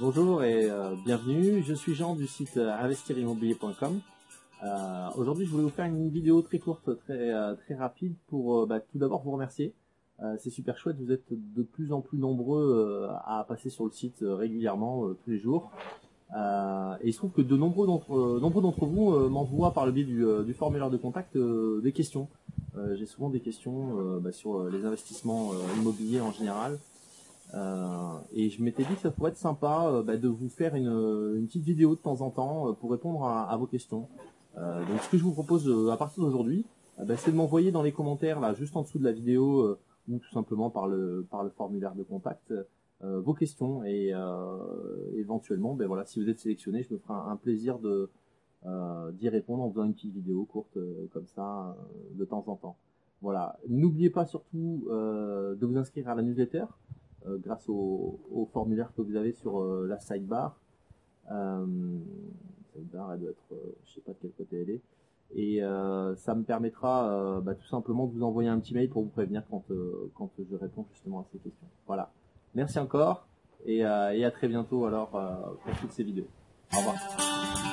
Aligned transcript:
Bonjour 0.00 0.42
et 0.42 0.68
euh, 0.68 0.96
bienvenue. 1.04 1.62
Je 1.62 1.72
suis 1.72 1.94
Jean 1.94 2.16
du 2.16 2.26
site 2.26 2.56
euh, 2.56 2.68
investirimmobilier.com. 2.80 4.00
Euh, 4.64 5.08
Aujourd'hui, 5.16 5.46
je 5.46 5.52
voulais 5.52 5.62
vous 5.62 5.70
faire 5.70 5.84
une 5.84 6.08
vidéo 6.08 6.42
très 6.42 6.58
courte, 6.58 6.98
très 7.04 7.32
euh, 7.32 7.54
très 7.54 7.76
rapide 7.76 8.16
pour 8.26 8.66
bah, 8.66 8.80
tout 8.80 8.98
d'abord 8.98 9.22
vous 9.22 9.30
remercier. 9.30 9.72
C'est 10.38 10.50
super 10.50 10.78
chouette. 10.78 10.96
Vous 10.98 11.12
êtes 11.12 11.26
de 11.30 11.62
plus 11.62 11.92
en 11.92 12.00
plus 12.00 12.18
nombreux 12.18 13.08
à 13.26 13.44
passer 13.46 13.68
sur 13.68 13.84
le 13.84 13.90
site 13.90 14.18
régulièrement 14.22 15.08
tous 15.12 15.30
les 15.30 15.38
jours. 15.38 15.72
Et 16.32 17.08
il 17.08 17.12
se 17.12 17.18
trouve 17.18 17.32
que 17.32 17.42
de 17.42 17.56
nombreux 17.56 17.86
d'entre 17.86 18.86
vous 18.86 19.28
m'envoient 19.28 19.72
par 19.72 19.86
le 19.86 19.92
biais 19.92 20.04
du, 20.04 20.54
formulaire 20.54 20.88
de 20.88 20.96
contact 20.96 21.36
des 21.36 21.92
questions. 21.92 22.28
J'ai 22.94 23.06
souvent 23.06 23.28
des 23.28 23.40
questions 23.40 24.20
bah, 24.20 24.30
sur 24.30 24.64
les 24.70 24.84
investissements 24.84 25.50
immobiliers 25.76 26.20
en 26.20 26.30
général. 26.30 26.78
Et 28.34 28.50
je 28.50 28.62
m'étais 28.62 28.82
dit 28.82 28.94
que 28.94 29.00
ça 29.00 29.10
pourrait 29.10 29.30
être 29.30 29.36
sympa 29.36 29.86
euh, 29.86 30.02
bah, 30.02 30.16
de 30.16 30.28
vous 30.28 30.48
faire 30.48 30.74
une, 30.74 30.88
une 31.36 31.46
petite 31.46 31.64
vidéo 31.64 31.94
de 31.94 32.00
temps 32.00 32.20
en 32.20 32.30
temps 32.30 32.68
euh, 32.68 32.72
pour 32.72 32.90
répondre 32.90 33.24
à, 33.24 33.56
vos 33.56 33.66
questions. 33.66 34.08
Euh, 34.58 34.84
donc 34.86 35.00
ce 35.00 35.10
que 35.10 35.16
je 35.16 35.22
vous 35.22 35.32
propose 35.32 35.68
euh, 35.68 35.90
à 35.90 35.96
partir 35.96 36.22
d'aujourd'hui, 36.22 36.66
euh, 36.98 37.04
bah, 37.04 37.16
c'est 37.16 37.30
de 37.30 37.36
m'envoyer 37.36 37.72
dans 37.72 37.82
les 37.82 37.92
commentaires 37.92 38.40
là 38.40 38.52
juste 38.54 38.76
en 38.76 38.82
dessous 38.82 38.98
de 38.98 39.04
la 39.04 39.12
vidéo 39.12 39.60
euh, 39.60 39.78
ou 40.08 40.18
tout 40.18 40.30
simplement 40.32 40.68
par 40.68 40.86
le 40.86 41.26
formulaire 41.56 41.94
de 41.94 42.02
contact 42.02 42.52
euh, 43.02 43.20
vos 43.20 43.34
questions 43.34 43.84
et 43.84 44.12
euh, 44.14 44.56
éventuellement 45.16 45.74
ben 45.74 45.86
voilà 45.86 46.04
si 46.06 46.22
vous 46.22 46.28
êtes 46.28 46.38
sélectionné 46.38 46.82
je 46.82 46.94
me 46.94 46.98
ferai 46.98 47.14
un, 47.14 47.36
plaisir 47.36 47.78
de 47.78 48.08
euh, 48.66 49.10
d'y 49.12 49.28
répondre 49.28 49.62
en 49.62 49.70
faisant 49.70 49.84
une 49.84 49.94
petite 49.94 50.14
vidéo 50.14 50.44
courte 50.44 50.76
euh, 50.76 51.08
comme 51.12 51.26
ça 51.26 51.68
euh, 51.68 52.18
de 52.18 52.24
temps 52.24 52.44
en 52.46 52.56
temps. 52.56 52.76
Voilà. 53.20 53.58
N'oubliez 53.68 54.08
pas 54.08 54.24
surtout 54.24 54.86
euh, 54.88 55.54
de 55.54 55.66
vous 55.66 55.76
inscrire 55.76 56.08
à 56.08 56.14
la 56.14 56.22
newsletter 56.22 56.64
euh, 56.64 57.03
grâce 57.26 57.68
au, 57.68 58.18
au 58.32 58.46
formulaire 58.52 58.92
que 58.96 59.02
vous 59.02 59.16
avez 59.16 59.32
sur 59.32 59.60
euh, 59.60 59.86
la 59.88 59.98
sidebar. 59.98 60.56
Euh, 61.32 61.66
sidebar, 62.72 63.12
elle 63.14 63.20
doit 63.20 63.30
être, 63.30 63.52
euh, 63.52 63.74
je 63.86 63.94
sais 63.94 64.00
pas 64.00 64.12
de 64.12 64.18
quel 64.20 64.30
côté 64.32 64.62
elle 64.62 64.70
est. 64.70 64.80
Et 65.34 65.62
euh, 65.62 66.14
ça 66.16 66.34
me 66.34 66.42
permettra 66.42 67.10
euh, 67.10 67.40
bah, 67.40 67.54
tout 67.54 67.66
simplement 67.66 68.06
de 68.06 68.12
vous 68.12 68.22
envoyer 68.22 68.48
un 68.48 68.60
petit 68.60 68.74
mail 68.74 68.88
pour 68.88 69.02
vous 69.02 69.08
prévenir 69.08 69.42
quand, 69.50 69.64
euh, 69.70 70.10
quand 70.14 70.30
je 70.38 70.56
réponds 70.56 70.86
justement 70.92 71.20
à 71.20 71.24
ces 71.32 71.38
questions. 71.38 71.66
Voilà. 71.86 72.10
Merci 72.54 72.78
encore 72.78 73.26
et, 73.64 73.84
euh, 73.84 74.12
et 74.12 74.24
à 74.24 74.30
très 74.30 74.48
bientôt 74.48 74.84
alors 74.84 75.16
euh, 75.16 75.34
pour 75.64 75.76
toutes 75.80 75.92
ces 75.92 76.04
vidéos. 76.04 76.28
Au 76.72 76.78
revoir. 76.78 77.63